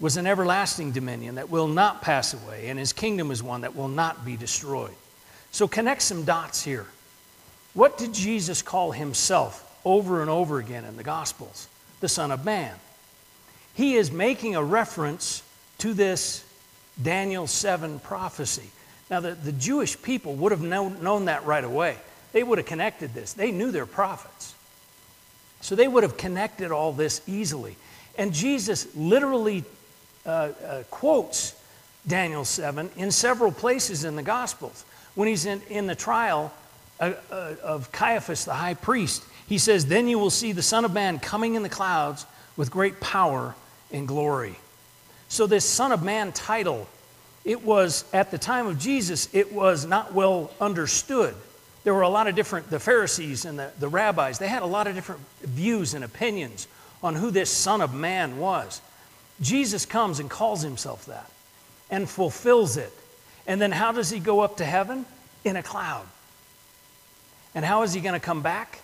was 0.00 0.16
an 0.16 0.26
everlasting 0.26 0.92
dominion 0.92 1.36
that 1.36 1.50
will 1.50 1.66
not 1.66 2.02
pass 2.02 2.34
away, 2.34 2.68
and 2.68 2.78
his 2.78 2.92
kingdom 2.92 3.30
is 3.30 3.42
one 3.42 3.62
that 3.62 3.74
will 3.74 3.88
not 3.88 4.24
be 4.24 4.36
destroyed. 4.36 4.94
So 5.50 5.66
connect 5.66 6.02
some 6.02 6.24
dots 6.24 6.62
here. 6.62 6.86
What 7.74 7.98
did 7.98 8.14
Jesus 8.14 8.62
call 8.62 8.92
himself 8.92 9.64
over 9.84 10.20
and 10.20 10.30
over 10.30 10.58
again 10.58 10.84
in 10.84 10.96
the 10.96 11.02
Gospels? 11.02 11.68
The 12.00 12.08
Son 12.08 12.30
of 12.30 12.44
Man. 12.44 12.74
He 13.74 13.94
is 13.94 14.10
making 14.10 14.56
a 14.56 14.62
reference 14.62 15.42
to 15.78 15.94
this 15.94 16.44
Daniel 17.00 17.46
7 17.46 18.00
prophecy. 18.00 18.70
Now, 19.10 19.20
the, 19.20 19.32
the 19.32 19.52
Jewish 19.52 20.00
people 20.00 20.34
would 20.36 20.52
have 20.52 20.60
known, 20.60 21.02
known 21.02 21.26
that 21.26 21.46
right 21.46 21.64
away. 21.64 21.96
They 22.32 22.42
would 22.42 22.58
have 22.58 22.66
connected 22.66 23.14
this. 23.14 23.32
They 23.32 23.50
knew 23.50 23.70
their 23.70 23.86
prophets. 23.86 24.54
So 25.60 25.74
they 25.74 25.88
would 25.88 26.02
have 26.02 26.16
connected 26.16 26.70
all 26.70 26.92
this 26.92 27.22
easily. 27.26 27.76
And 28.16 28.32
Jesus 28.32 28.94
literally 28.94 29.64
uh, 30.28 30.52
uh, 30.66 30.82
quotes 30.90 31.54
Daniel 32.06 32.44
7 32.44 32.90
in 32.96 33.10
several 33.10 33.50
places 33.50 34.04
in 34.04 34.14
the 34.14 34.22
Gospels. 34.22 34.84
When 35.14 35.26
he's 35.26 35.46
in, 35.46 35.62
in 35.70 35.86
the 35.86 35.94
trial 35.94 36.52
uh, 37.00 37.14
uh, 37.30 37.54
of 37.62 37.90
Caiaphas, 37.92 38.44
the 38.44 38.54
high 38.54 38.74
priest, 38.74 39.24
he 39.48 39.58
says, 39.58 39.86
Then 39.86 40.06
you 40.06 40.18
will 40.18 40.30
see 40.30 40.52
the 40.52 40.62
Son 40.62 40.84
of 40.84 40.92
Man 40.92 41.18
coming 41.18 41.54
in 41.54 41.62
the 41.62 41.68
clouds 41.68 42.26
with 42.56 42.70
great 42.70 43.00
power 43.00 43.54
and 43.90 44.06
glory. 44.06 44.56
So, 45.28 45.46
this 45.46 45.64
Son 45.64 45.92
of 45.92 46.02
Man 46.02 46.32
title 46.32 46.86
it 47.44 47.64
was, 47.64 48.04
at 48.12 48.30
the 48.30 48.36
time 48.36 48.66
of 48.66 48.78
Jesus, 48.78 49.28
it 49.32 49.52
was 49.54 49.86
not 49.86 50.12
well 50.12 50.50
understood. 50.60 51.34
There 51.84 51.94
were 51.94 52.02
a 52.02 52.08
lot 52.10 52.26
of 52.26 52.34
different, 52.34 52.68
the 52.68 52.78
Pharisees 52.78 53.46
and 53.46 53.58
the, 53.58 53.72
the 53.78 53.88
rabbis, 53.88 54.38
they 54.38 54.48
had 54.48 54.62
a 54.62 54.66
lot 54.66 54.86
of 54.86 54.94
different 54.94 55.22
views 55.40 55.94
and 55.94 56.04
opinions 56.04 56.68
on 57.02 57.14
who 57.14 57.30
this 57.30 57.50
Son 57.50 57.80
of 57.80 57.94
Man 57.94 58.36
was. 58.38 58.82
Jesus 59.40 59.86
comes 59.86 60.20
and 60.20 60.28
calls 60.28 60.62
himself 60.62 61.06
that 61.06 61.30
and 61.90 62.08
fulfills 62.08 62.76
it. 62.76 62.92
And 63.46 63.60
then 63.60 63.72
how 63.72 63.92
does 63.92 64.10
he 64.10 64.18
go 64.18 64.40
up 64.40 64.58
to 64.58 64.64
heaven? 64.64 65.06
In 65.44 65.56
a 65.56 65.62
cloud. 65.62 66.06
And 67.54 67.64
how 67.64 67.82
is 67.82 67.92
he 67.94 68.00
going 68.00 68.14
to 68.14 68.20
come 68.20 68.42
back? 68.42 68.80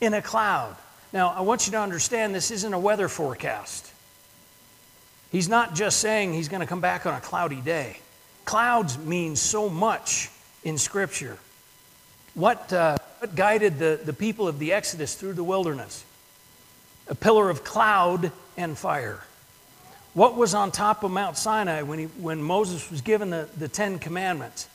In 0.00 0.12
a 0.14 0.20
cloud. 0.20 0.76
Now, 1.12 1.30
I 1.30 1.40
want 1.42 1.66
you 1.66 1.72
to 1.72 1.78
understand 1.78 2.34
this 2.34 2.50
isn't 2.50 2.74
a 2.74 2.78
weather 2.78 3.08
forecast. 3.08 3.90
He's 5.30 5.48
not 5.48 5.74
just 5.74 6.00
saying 6.00 6.34
he's 6.34 6.48
going 6.48 6.60
to 6.60 6.66
come 6.66 6.80
back 6.80 7.06
on 7.06 7.14
a 7.14 7.20
cloudy 7.20 7.60
day. 7.60 7.98
Clouds 8.44 8.98
mean 8.98 9.36
so 9.36 9.68
much 9.70 10.30
in 10.64 10.76
Scripture. 10.76 11.38
What, 12.34 12.72
uh, 12.72 12.98
what 13.18 13.34
guided 13.34 13.78
the, 13.78 14.00
the 14.04 14.12
people 14.12 14.48
of 14.48 14.58
the 14.58 14.72
Exodus 14.72 15.14
through 15.14 15.34
the 15.34 15.44
wilderness? 15.44 16.04
A 17.08 17.14
pillar 17.14 17.48
of 17.48 17.64
cloud 17.64 18.32
and 18.56 18.76
fire. 18.76 19.22
What 20.14 20.36
was 20.36 20.54
on 20.54 20.70
top 20.70 21.02
of 21.02 21.10
Mount 21.10 21.36
Sinai 21.36 21.82
when, 21.82 21.98
he, 21.98 22.04
when 22.04 22.42
Moses 22.42 22.88
was 22.90 23.00
given 23.00 23.30
the, 23.30 23.48
the 23.58 23.68
Ten 23.68 23.98
Commandments? 23.98 24.68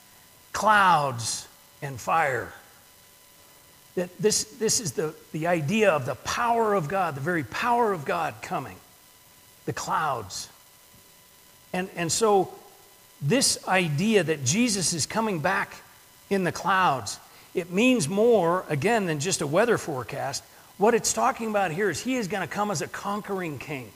Clouds 0.52 1.48
and 1.80 1.98
fire. 1.98 2.52
That 3.94 4.16
this, 4.18 4.44
this 4.44 4.80
is 4.80 4.92
the, 4.92 5.14
the 5.32 5.46
idea 5.46 5.90
of 5.90 6.04
the 6.04 6.14
power 6.14 6.74
of 6.74 6.88
God, 6.88 7.14
the 7.14 7.20
very 7.22 7.44
power 7.44 7.92
of 7.92 8.04
God 8.04 8.34
coming 8.42 8.76
the 9.66 9.72
clouds. 9.72 10.48
And, 11.72 11.88
and 11.94 12.10
so, 12.10 12.52
this 13.22 13.66
idea 13.68 14.24
that 14.24 14.44
Jesus 14.44 14.92
is 14.92 15.06
coming 15.06 15.40
back 15.40 15.82
in 16.28 16.44
the 16.44 16.52
clouds, 16.52 17.18
it 17.54 17.70
means 17.70 18.08
more, 18.08 18.64
again, 18.68 19.06
than 19.06 19.20
just 19.20 19.42
a 19.42 19.46
weather 19.46 19.78
forecast. 19.78 20.42
What 20.78 20.94
it's 20.94 21.12
talking 21.12 21.50
about 21.50 21.70
here 21.70 21.90
is 21.90 22.00
he 22.00 22.16
is 22.16 22.28
going 22.28 22.46
to 22.46 22.52
come 22.52 22.70
as 22.70 22.82
a 22.82 22.88
conquering 22.88 23.58
king. 23.58 23.90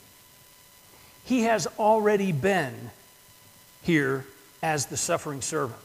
He 1.24 1.42
has 1.42 1.66
already 1.78 2.32
been 2.32 2.90
here 3.82 4.26
as 4.62 4.86
the 4.86 4.96
suffering 4.96 5.40
servant. 5.40 5.80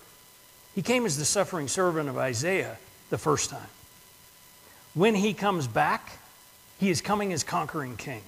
He 0.76 0.82
came 0.82 1.06
as 1.06 1.18
the 1.18 1.26
suffering 1.26 1.68
servant 1.68 2.10
of 2.10 2.18
Isaiah 2.18 2.78
the 3.10 3.18
first 3.18 3.50
time. 3.50 3.68
When 4.94 5.16
he 5.16 5.34
comes 5.34 5.68
back, 5.68 6.20
he 6.80 6.90
is 6.90 7.02
coming 7.02 7.34
as 7.34 7.44
conquering 7.44 7.98
king. 7.98 8.22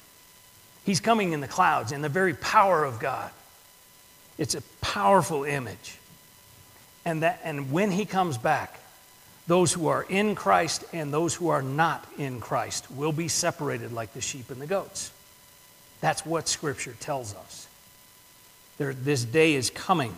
He's 0.83 0.99
coming 0.99 1.31
in 1.33 1.41
the 1.41 1.47
clouds 1.47 1.91
in 1.91 2.01
the 2.01 2.09
very 2.09 2.33
power 2.33 2.83
of 2.83 2.99
God. 2.99 3.31
It's 4.37 4.55
a 4.55 4.61
powerful 4.81 5.43
image. 5.43 5.97
And, 7.05 7.23
that, 7.23 7.39
and 7.43 7.71
when 7.71 7.91
he 7.91 8.05
comes 8.05 8.37
back, 8.37 8.79
those 9.47 9.73
who 9.73 9.87
are 9.87 10.03
in 10.03 10.35
Christ 10.35 10.83
and 10.93 11.13
those 11.13 11.33
who 11.33 11.49
are 11.49 11.61
not 11.61 12.05
in 12.17 12.39
Christ 12.39 12.89
will 12.91 13.11
be 13.11 13.27
separated 13.27 13.91
like 13.91 14.13
the 14.13 14.21
sheep 14.21 14.49
and 14.49 14.61
the 14.61 14.67
goats. 14.67 15.11
That's 16.01 16.25
what 16.25 16.47
Scripture 16.47 16.95
tells 16.99 17.33
us. 17.35 17.67
There, 18.77 18.93
this 18.93 19.23
day 19.23 19.53
is 19.53 19.69
coming. 19.69 20.17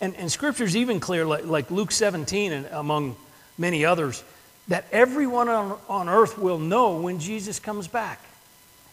And, 0.00 0.14
and 0.16 0.30
Scripture 0.30 0.64
is 0.64 0.76
even 0.76 1.00
clear, 1.00 1.26
like, 1.26 1.46
like 1.46 1.70
Luke 1.70 1.90
17 1.90 2.52
and 2.52 2.66
among 2.66 3.16
many 3.56 3.84
others, 3.84 4.22
that 4.68 4.84
everyone 4.92 5.48
on, 5.48 5.78
on 5.88 6.08
earth 6.08 6.38
will 6.38 6.58
know 6.58 7.00
when 7.00 7.18
Jesus 7.18 7.58
comes 7.58 7.88
back. 7.88 8.22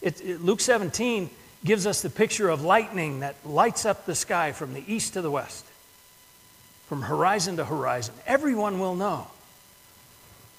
It, 0.01 0.21
it, 0.21 0.41
Luke 0.41 0.61
17 0.61 1.29
gives 1.63 1.85
us 1.85 2.01
the 2.01 2.09
picture 2.09 2.49
of 2.49 2.61
lightning 2.61 3.19
that 3.19 3.35
lights 3.45 3.85
up 3.85 4.05
the 4.05 4.15
sky 4.15 4.53
from 4.53 4.73
the 4.73 4.83
east 4.87 5.13
to 5.13 5.21
the 5.21 5.31
west, 5.31 5.65
from 6.87 7.01
horizon 7.01 7.57
to 7.57 7.65
horizon. 7.65 8.15
Everyone 8.25 8.79
will 8.79 8.95
know. 8.95 9.27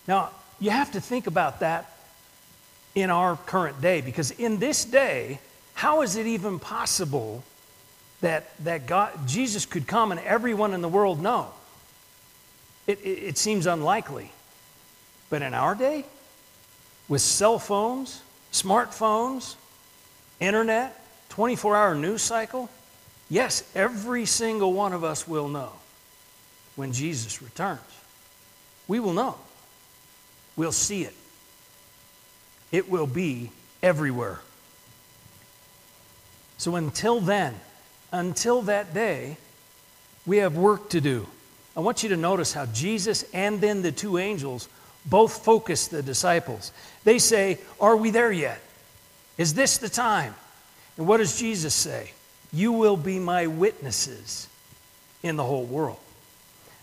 Now, 0.06 0.30
you 0.61 0.71
have 0.71 0.92
to 0.92 1.00
think 1.00 1.26
about 1.26 1.61
that 1.61 1.95
in 2.96 3.10
our 3.10 3.36
current 3.36 3.80
day 3.80 4.00
because 4.00 4.32
in 4.32 4.58
this 4.58 4.84
day, 4.84 5.38
how 5.74 6.00
is 6.00 6.16
it 6.16 6.26
even 6.26 6.58
possible 6.58 7.44
that, 8.22 8.50
that 8.64 8.86
God, 8.86 9.12
Jesus 9.28 9.66
could 9.66 9.86
come 9.86 10.10
and 10.10 10.20
everyone 10.20 10.72
in 10.72 10.80
the 10.80 10.88
world 10.88 11.22
know? 11.22 11.50
It, 12.86 12.98
it, 13.00 13.22
it 13.22 13.38
seems 13.38 13.66
unlikely. 13.66 14.32
But 15.28 15.42
in 15.42 15.52
our 15.52 15.74
day, 15.74 16.06
with 17.06 17.20
cell 17.20 17.58
phones, 17.58 18.22
smartphones, 18.50 19.56
internet, 20.40 20.98
24 21.28 21.76
hour 21.76 21.94
news 21.94 22.22
cycle, 22.22 22.70
yes, 23.28 23.62
every 23.74 24.24
single 24.24 24.72
one 24.72 24.94
of 24.94 25.04
us 25.04 25.28
will 25.28 25.48
know 25.48 25.72
when 26.76 26.92
Jesus 26.92 27.42
returns. 27.42 27.80
We 28.88 29.00
will 29.00 29.12
know. 29.12 29.34
We'll 30.56 30.72
see 30.72 31.02
it. 31.02 31.14
It 32.73 32.90
will 32.90 33.06
be 33.06 33.50
everywhere. 33.82 34.40
So 36.58 36.76
until 36.76 37.20
then, 37.20 37.54
until 38.12 38.62
that 38.62 38.94
day, 38.94 39.37
we 40.25 40.38
have 40.38 40.56
work 40.56 40.90
to 40.90 41.00
do. 41.00 41.26
I 41.76 41.80
want 41.80 42.02
you 42.02 42.08
to 42.08 42.16
notice 42.16 42.52
how 42.52 42.66
Jesus 42.66 43.25
and 43.35 43.61
then 43.61 43.82
the 43.82 43.92
two 43.92 44.18
angels 44.18 44.68
both 45.04 45.44
focus 45.44 45.88
the 45.88 46.02
disciples. 46.02 46.73
They 47.04 47.18
say, 47.18 47.58
Are 47.80 47.96
we 47.96 48.11
there 48.11 48.32
yet? 48.32 48.61
Is 49.38 49.54
this 49.54 49.78
the 49.78 49.88
time? 49.88 50.35
And 50.96 51.06
what 51.06 51.18
does 51.18 51.38
Jesus 51.38 51.75
say? 51.75 52.12
You 52.52 52.73
will 52.73 52.96
be 52.96 53.18
my 53.18 53.46
witnesses 53.46 54.49
in 55.23 55.37
the 55.37 55.44
whole 55.44 55.64
world. 55.64 55.99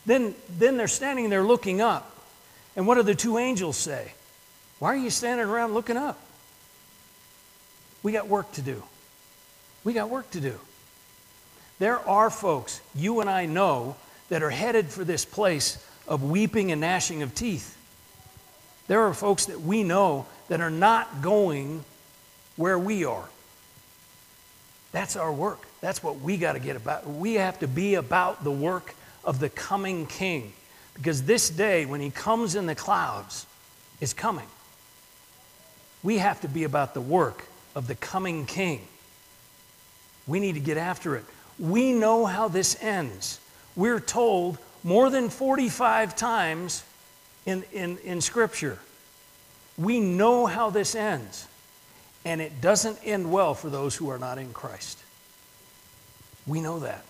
Then, 0.06 0.36
then 0.58 0.78
they're 0.78 0.88
standing 0.88 1.30
there 1.30 1.44
looking 1.44 1.82
up. 1.82 2.10
And 2.75 2.86
what 2.86 2.96
do 2.96 3.04
the 3.04 3.16
two 3.16 3.38
angels 3.38 3.78
say? 3.78 4.13
Why 4.84 4.96
are 4.96 4.98
you 4.98 5.12
standing 5.12 5.48
around 5.48 5.74
looking 5.74 5.96
up? 5.96 6.20
We 8.04 8.12
got 8.12 8.28
work 8.28 8.52
to 8.52 8.62
do. 8.62 8.84
We 9.86 9.94
got 9.94 10.10
work 10.10 10.30
to 10.32 10.42
do. 10.42 10.60
There 11.80 12.00
are 12.00 12.30
folks, 12.30 12.82
you 12.94 13.22
and 13.22 13.30
I 13.30 13.46
know, 13.46 13.96
that 14.28 14.44
are 14.44 14.50
headed 14.50 14.90
for 14.90 15.06
this 15.06 15.24
place 15.24 15.78
of 16.06 16.22
weeping 16.22 16.74
and 16.74 16.82
gnashing 16.82 17.22
of 17.22 17.34
teeth. 17.34 17.78
There 18.88 19.04
are 19.04 19.13
folks 19.13 19.46
that 19.46 19.62
we 19.62 19.84
know 19.86 20.25
that 20.50 20.60
are 20.60 20.70
not 20.70 21.22
going 21.22 21.86
where 22.58 22.78
we 22.78 23.06
are. 23.06 23.30
That's 24.92 25.16
our 25.16 25.32
work. 25.32 25.66
That's 25.80 26.04
what 26.04 26.20
we 26.20 26.36
got 26.36 26.54
to 26.54 26.60
get 26.60 26.75
about. 26.75 27.08
We 27.08 27.36
have 27.36 27.58
to 27.60 27.70
be 27.70 27.96
about 27.96 28.44
the 28.44 28.52
work 28.52 28.96
of 29.24 29.40
the 29.40 29.48
coming 29.48 30.08
king. 30.08 30.52
Because 30.94 31.24
this 31.24 31.50
day, 31.50 31.86
when 31.86 32.02
he 32.02 32.10
comes 32.10 32.54
in 32.56 32.66
the 32.66 32.75
clouds, 32.75 33.46
is 34.02 34.13
coming. 34.13 34.48
We 36.03 36.17
have 36.17 36.41
to 36.41 36.48
be 36.48 36.65
about 36.65 36.93
the 36.93 37.01
work 37.01 37.45
of 37.75 37.88
the 37.88 37.95
coming 37.95 38.45
king. 38.45 38.86
We 40.27 40.39
need 40.39 40.53
to 40.53 40.60
get 40.60 40.77
after 40.77 41.15
it. 41.15 41.25
We 41.57 41.93
know 41.93 42.25
how 42.25 42.48
this 42.48 42.77
ends. 42.81 43.39
We're 43.75 44.00
told 44.00 44.57
more 44.83 45.10
than 45.10 45.29
45 45.29 46.15
times 46.15 46.83
in, 47.45 47.63
in, 47.72 47.98
in 48.00 48.22
Scripture. 48.22 48.79
We 49.77 50.00
know 50.00 50.45
how 50.45 50.69
this 50.69 50.93
ends, 50.93 51.48
and 52.25 52.41
it 52.41 52.62
doesn't 52.62 53.00
end 53.03 53.31
well 53.31 53.53
for 53.53 53.69
those 53.69 53.95
who 53.95 54.10
are 54.10 54.19
not 54.19 54.38
in 54.38 54.53
Christ. 54.53 55.00
We 56.45 56.62
know 56.62 56.79
that. 56.79 57.03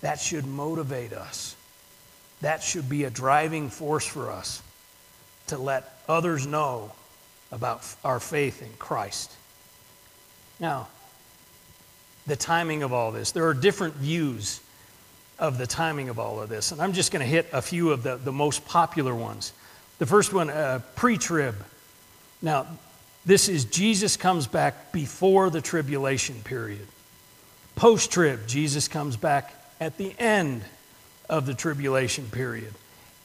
That 0.00 0.18
should 0.18 0.46
motivate 0.46 1.12
us. 1.12 1.56
That 2.40 2.62
should 2.62 2.88
be 2.88 3.04
a 3.04 3.10
driving 3.10 3.68
force 3.68 4.06
for 4.06 4.30
us 4.30 4.62
to 5.48 5.58
let 5.58 6.00
others 6.08 6.46
know 6.46 6.92
about 7.50 7.82
our 8.04 8.20
faith 8.20 8.62
in 8.62 8.70
Christ. 8.78 9.32
Now, 10.60 10.88
the 12.26 12.36
timing 12.36 12.82
of 12.82 12.92
all 12.92 13.10
this. 13.10 13.32
There 13.32 13.46
are 13.48 13.54
different 13.54 13.94
views 13.94 14.60
of 15.38 15.56
the 15.56 15.66
timing 15.66 16.08
of 16.08 16.18
all 16.18 16.40
of 16.40 16.48
this, 16.48 16.72
and 16.72 16.80
I'm 16.80 16.92
just 16.92 17.10
going 17.10 17.20
to 17.20 17.26
hit 17.26 17.46
a 17.52 17.62
few 17.62 17.90
of 17.90 18.02
the, 18.02 18.16
the 18.16 18.32
most 18.32 18.66
popular 18.66 19.14
ones. 19.14 19.52
The 19.98 20.06
first 20.06 20.32
one, 20.32 20.50
uh, 20.50 20.80
pre 20.94 21.16
trib. 21.16 21.56
Now, 22.42 22.66
this 23.24 23.48
is 23.48 23.64
Jesus 23.64 24.16
comes 24.16 24.46
back 24.46 24.92
before 24.92 25.50
the 25.50 25.60
tribulation 25.60 26.36
period. 26.44 26.86
Post 27.74 28.12
trib, 28.12 28.46
Jesus 28.46 28.88
comes 28.88 29.16
back 29.16 29.54
at 29.80 29.96
the 29.96 30.12
end 30.18 30.62
of 31.28 31.46
the 31.46 31.54
tribulation 31.54 32.26
period. 32.30 32.74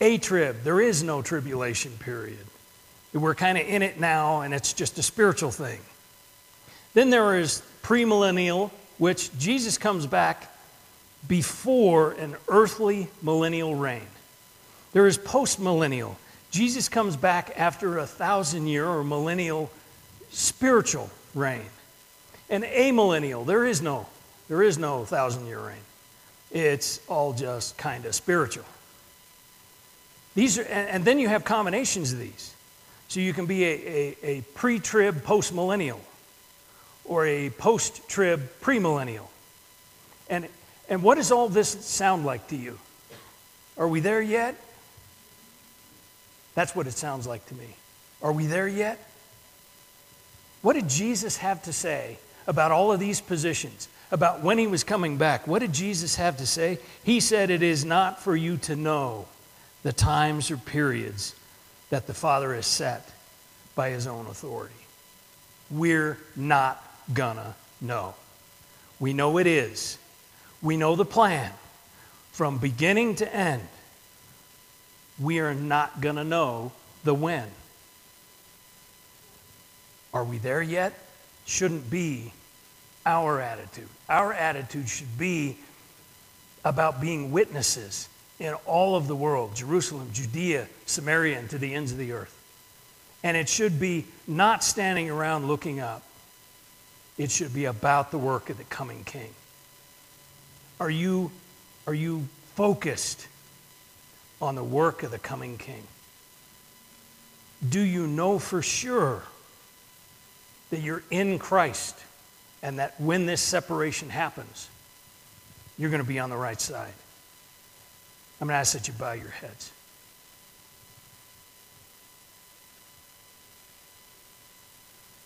A 0.02 0.18
trib, 0.18 0.64
there 0.64 0.82
is 0.82 1.04
no 1.04 1.22
tribulation 1.22 1.92
period. 2.00 2.46
We're 3.14 3.36
kind 3.36 3.58
of 3.58 3.68
in 3.68 3.82
it 3.82 4.00
now, 4.00 4.42
and 4.42 4.54
it's 4.54 4.74
just 4.74 4.98
a 4.98 5.04
spiritual 5.04 5.52
thing. 5.52 5.80
Then 6.94 7.10
there 7.10 7.40
is 7.40 7.62
premillennial, 7.84 8.72
which 8.98 9.38
Jesus 9.38 9.78
comes 9.78 10.08
back 10.08 10.52
before 11.28 12.14
an 12.14 12.36
earthly 12.48 13.08
millennial 13.22 13.76
reign. 13.76 14.08
There 14.94 15.08
is 15.08 15.18
postmillennial. 15.18 16.16
Jesus 16.52 16.90
comes 16.90 17.16
back 17.16 17.54
after 17.58 17.98
a 17.98 18.06
thousand 18.06 18.68
year 18.68 18.88
or 18.88 19.04
millennial 19.04 19.72
spiritual 20.32 21.10
reign. 21.34 21.66
And 22.50 22.64
amillennial, 22.64 23.46
there 23.46 23.66
is 23.66 23.82
no, 23.82 24.06
there 24.50 24.62
is 24.62 24.78
no 24.78 25.06
thousand 25.06 25.48
year 25.48 25.60
reign. 25.60 25.76
It's 26.52 27.00
all 27.08 27.34
just 27.34 27.78
kind 27.78 28.06
of 28.06 28.14
spiritual. 28.14 28.66
These 30.36 30.60
are, 30.60 30.64
and, 30.64 30.90
and, 30.90 31.06
then 31.06 31.20
you 31.20 31.28
have 31.28 31.44
combinations 31.44 32.14
of 32.14 32.20
these. 32.20 32.53
So 33.08 33.20
you 33.20 33.34
can 33.34 33.46
be 33.46 33.64
a, 33.64 33.68
a, 33.68 34.18
a 34.24 34.42
pre 34.54 34.80
trib 34.80 35.24
postmillennial 35.24 36.00
or 37.06 37.26
a 37.26 37.50
post 37.52 38.08
trib 38.08 38.50
premillennial. 38.62 39.28
And, 40.30 40.48
and 40.90 41.04
what 41.04 41.16
does 41.16 41.32
all 41.32 41.50
this 41.50 41.70
sound 41.86 42.26
like 42.26 42.48
to 42.48 42.56
you? 42.56 42.80
Are 43.78 43.88
we 43.88 44.00
there 44.00 44.22
yet? 44.22 44.56
That's 46.56 46.76
what 46.76 46.88
it 46.88 46.94
sounds 46.94 47.26
like 47.26 47.46
to 47.48 47.56
me. 47.56 47.76
Are 48.22 48.32
we 48.32 48.46
there 48.46 48.68
yet? 48.68 49.10
What 50.62 50.74
did 50.74 50.88
Jesus 50.88 51.38
have 51.38 51.64
to 51.64 51.74
say 51.74 52.18
about 52.48 52.72
all 52.72 52.92
of 52.92 53.00
these 53.00 53.20
positions, 53.20 53.90
about 54.12 54.42
when 54.42 54.58
he 54.58 54.68
was 54.68 54.84
coming 54.84 55.18
back? 55.18 55.48
What 55.48 55.60
did 55.60 55.74
Jesus 55.74 56.16
have 56.16 56.38
to 56.38 56.46
say? 56.46 56.80
He 57.04 57.20
said, 57.20 57.50
It 57.50 57.64
is 57.64 57.84
not 57.84 58.22
for 58.22 58.36
you 58.36 58.58
to 58.58 58.76
know 58.76 59.26
the 59.82 59.92
times 59.92 60.52
or 60.52 60.58
periods 60.58 61.36
that 61.94 62.08
the 62.08 62.14
Father 62.14 62.56
has 62.56 62.66
set 62.66 63.08
by 63.76 63.92
his 63.92 64.08
own 64.08 64.26
authority. 64.26 64.74
We're 65.70 66.18
not 66.36 66.84
gonna 67.14 67.54
know. 67.82 68.16
We 69.00 69.14
know 69.14 69.38
it 69.38 69.46
is. 69.46 70.00
We 70.60 70.76
know 70.76 70.96
the 70.96 71.06
plan 71.06 71.52
from 72.32 72.58
beginning 72.58 73.18
to 73.18 73.32
end 73.32 73.62
we 75.20 75.40
are 75.40 75.54
not 75.54 76.02
to 76.02 76.24
know 76.24 76.72
the 77.04 77.14
when. 77.14 77.48
Are 80.16 80.24
we 80.24 80.40
there 80.40 80.64
yet? 80.64 80.98
Shouldn't 81.46 81.92
be 81.92 82.34
our 83.06 83.40
attitude. 83.40 83.90
Our 84.10 84.34
attitude 84.34 84.90
should 84.90 85.16
be 85.20 85.58
about 86.66 87.00
being 87.00 87.32
witnesses 87.32 88.10
in 88.40 88.54
all 88.66 88.96
of 88.96 89.08
the 89.08 89.16
world 89.16 89.56
Jerusalem, 89.56 90.10
Judea, 90.14 90.68
Samaria, 90.86 91.40
and 91.40 91.50
to 91.50 91.58
the 91.58 91.74
ends 91.74 91.92
of 91.92 91.98
the 91.98 92.12
earth. 92.12 92.40
And 93.24 93.38
it 93.38 93.48
should 93.48 93.80
be 93.80 94.06
not 94.28 94.64
standing 94.64 95.10
around 95.10 95.48
looking 95.48 95.80
up, 95.80 96.04
it 97.18 97.32
should 97.32 97.54
be 97.54 97.66
about 97.66 98.12
the 98.12 98.18
work 98.18 98.50
of 98.50 98.58
the 98.58 98.64
coming 98.66 99.04
king. 99.04 99.34
Are 100.80 100.90
you, 100.90 101.32
are 101.88 101.94
you 101.94 102.28
focused 102.56 103.28
on 104.42 104.56
the 104.56 104.64
work 104.64 105.04
of 105.04 105.12
the 105.12 105.20
coming 105.20 105.58
king? 105.58 105.84
Do 107.68 107.80
you 107.80 108.08
know 108.08 108.40
for 108.40 108.62
sure 108.62 109.24
that 110.70 110.82
you're 110.82 111.04
in 111.10 111.40
Christ 111.40 111.98
and 112.62 112.80
that 112.80 113.00
when 113.00 113.26
this 113.26 113.42
separation 113.42 114.10
happens, 114.10 114.68
you're 115.78 115.90
going 115.90 116.02
to 116.02 116.08
be 116.08 116.20
on 116.20 116.30
the 116.30 116.36
right 116.36 116.60
side? 116.60 116.94
I'm 118.44 118.48
going 118.48 118.56
to 118.56 118.60
ask 118.60 118.74
that 118.74 118.90
you 118.90 118.94
bow 118.96 119.14
your 119.14 119.30
heads. 119.30 119.72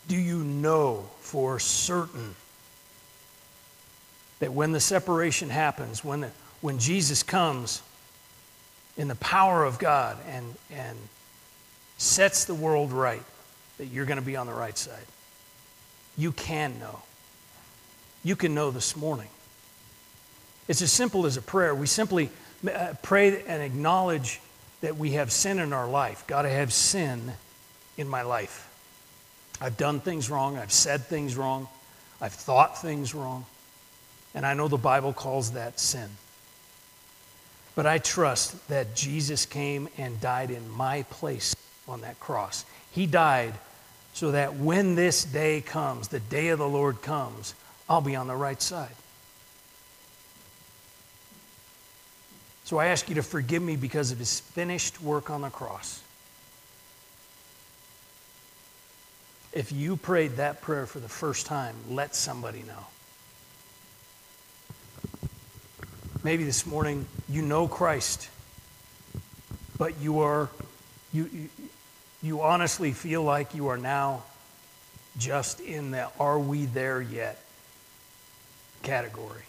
Do 0.07 0.15
you 0.15 0.43
know 0.43 1.09
for 1.21 1.57
certain 1.57 2.35
that 4.37 4.53
when 4.53 4.71
the 4.71 4.79
separation 4.79 5.49
happens, 5.49 6.05
when, 6.05 6.21
the, 6.21 6.31
when 6.61 6.77
Jesus 6.77 7.23
comes, 7.23 7.81
in 8.97 9.07
the 9.07 9.15
power 9.15 9.65
of 9.65 9.79
God 9.79 10.19
and, 10.29 10.53
and 10.69 10.95
sets 11.97 12.45
the 12.45 12.53
world 12.53 12.91
right, 12.91 13.23
that 13.79 13.87
you're 13.87 14.05
going 14.05 14.19
to 14.19 14.25
be 14.25 14.35
on 14.35 14.45
the 14.45 14.53
right 14.53 14.77
side. 14.77 15.07
You 16.15 16.31
can 16.31 16.77
know. 16.77 16.99
You 18.23 18.35
can 18.35 18.53
know 18.53 18.69
this 18.69 18.95
morning. 18.95 19.29
It's 20.67 20.83
as 20.83 20.91
simple 20.91 21.25
as 21.25 21.35
a 21.35 21.41
prayer. 21.41 21.73
We 21.73 21.87
simply 21.87 22.29
Uh, 22.65 22.93
pray 23.01 23.43
and 23.43 23.61
acknowledge 23.61 24.39
that 24.81 24.97
we 24.97 25.11
have 25.11 25.31
sin 25.31 25.59
in 25.59 25.73
our 25.73 25.87
life. 25.87 26.23
God, 26.27 26.45
I 26.45 26.49
have 26.49 26.73
sin 26.73 27.33
in 27.97 28.07
my 28.07 28.21
life. 28.21 28.63
I've 29.59 29.77
done 29.77 29.99
things 29.99 30.29
wrong. 30.29 30.57
I've 30.57 30.71
said 30.71 31.01
things 31.01 31.35
wrong. 31.35 31.67
I've 32.21 32.33
thought 32.33 32.81
things 32.81 33.13
wrong. 33.13 33.45
And 34.35 34.45
I 34.45 34.53
know 34.53 34.67
the 34.67 34.77
Bible 34.77 35.13
calls 35.13 35.51
that 35.51 35.79
sin. 35.79 36.09
But 37.75 37.85
I 37.85 37.99
trust 37.99 38.67
that 38.69 38.95
Jesus 38.95 39.45
came 39.45 39.87
and 39.97 40.19
died 40.19 40.51
in 40.51 40.69
my 40.71 41.03
place 41.03 41.55
on 41.87 42.01
that 42.01 42.19
cross. 42.19 42.65
He 42.91 43.05
died 43.05 43.53
so 44.13 44.31
that 44.31 44.55
when 44.55 44.95
this 44.95 45.23
day 45.23 45.61
comes, 45.61 46.07
the 46.07 46.19
day 46.19 46.49
of 46.49 46.59
the 46.59 46.67
Lord 46.67 47.01
comes, 47.01 47.53
I'll 47.87 48.01
be 48.01 48.15
on 48.15 48.27
the 48.27 48.35
right 48.35 48.61
side. 48.61 48.95
So 52.67 52.79
I 52.79 52.87
ask 52.87 53.07
you 53.07 53.15
to 53.15 53.23
forgive 53.23 53.63
me 53.63 53.77
because 53.77 54.11
of 54.11 54.19
his 54.19 54.41
finished 54.41 55.01
work 55.01 55.29
on 55.29 55.39
the 55.39 55.49
cross. 55.49 56.03
If 59.53 59.71
you 59.71 59.95
prayed 59.95 60.31
that 60.35 60.59
prayer 60.59 60.85
for 60.85 60.99
the 60.99 61.07
first 61.07 61.45
time, 61.45 61.77
let 61.89 62.13
somebody 62.13 62.63
know. 62.63 62.85
Maybe 66.25 66.43
this 66.43 66.65
morning 66.65 67.05
you 67.29 67.41
know 67.41 67.69
Christ, 67.69 68.27
but 69.77 70.01
you 70.01 70.19
are 70.19 70.49
you, 71.13 71.47
you, 72.21 72.41
honestly 72.41 72.91
feel 72.91 73.23
like 73.23 73.55
you 73.55 73.69
are 73.69 73.77
now 73.77 74.23
just 75.17 75.61
in 75.61 75.91
the 75.91 76.09
are 76.19 76.37
we 76.37 76.65
there 76.65 77.01
yet 77.01 77.41
category. 78.83 79.43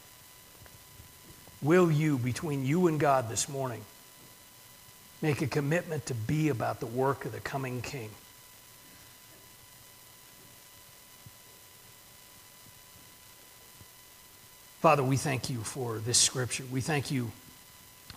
Will 1.60 1.90
you, 1.90 2.18
between 2.18 2.64
you 2.64 2.86
and 2.86 3.00
God 3.00 3.28
this 3.28 3.48
morning, 3.48 3.82
make 5.20 5.42
a 5.42 5.46
commitment 5.46 6.06
to 6.06 6.14
be 6.14 6.48
about 6.50 6.78
the 6.78 6.86
work 6.86 7.24
of 7.24 7.32
the 7.32 7.40
coming 7.40 7.82
King? 7.82 8.10
Father, 14.80 15.02
we 15.02 15.16
thank 15.16 15.50
you 15.50 15.58
for 15.58 15.98
this 15.98 16.18
scripture. 16.18 16.64
We 16.70 16.80
thank 16.80 17.10
you, 17.10 17.32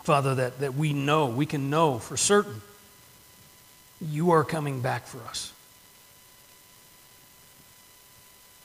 Father, 0.04 0.36
that, 0.36 0.60
that 0.60 0.76
we 0.76 0.94
know, 0.94 1.26
we 1.26 1.48
can 1.48 1.72
know 1.72 1.98
for 1.98 2.16
certain 2.16 2.62
you 4.00 4.32
are 4.32 4.44
coming 4.44 4.82
back 4.82 5.08
for 5.08 5.20
us. 5.28 5.52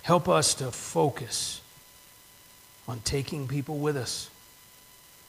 Help 0.02 0.28
us 0.28 0.54
to 0.54 0.70
focus 0.70 1.62
on 2.86 3.00
taking 3.00 3.48
people 3.48 3.78
with 3.78 3.96
us. 3.96 4.30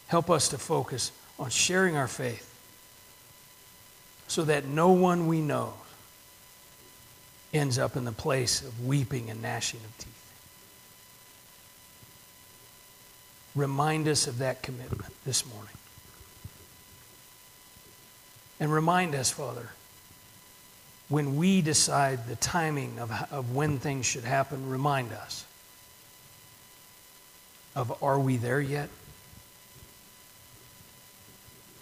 Help 0.08 0.30
us 0.30 0.50
to 0.50 0.58
focus 0.58 1.12
on 1.38 1.50
sharing 1.50 1.96
our 1.96 2.08
faith 2.08 2.54
so 4.28 4.44
that 4.44 4.66
no 4.66 4.92
one 4.92 5.28
we 5.28 5.42
know 5.42 5.74
ends 7.54 7.78
up 7.78 7.96
in 7.96 8.06
the 8.06 8.12
place 8.12 8.62
of 8.62 8.86
weeping 8.86 9.30
and 9.30 9.42
gnashing 9.42 9.80
of 9.80 9.98
teeth. 9.98 10.14
Remind 13.56 14.08
us 14.08 14.28
of 14.28 14.40
that 14.40 14.62
commitment 14.62 15.14
this 15.26 15.46
morning. 15.46 15.74
And 18.60 18.72
remind 18.72 19.16
us, 19.16 19.32
Father, 19.32 19.70
when 21.10 21.38
we 21.38 21.62
decide 21.62 22.28
the 22.28 22.36
timing 22.36 23.00
of, 23.00 23.12
of 23.32 23.56
when 23.56 23.80
things 23.80 24.06
should 24.06 24.24
happen, 24.24 24.70
remind 24.70 25.14
us 25.14 25.46
of 27.76 28.04
are 28.04 28.20
we 28.20 28.38
there 28.38 28.60
yet? 28.60 28.90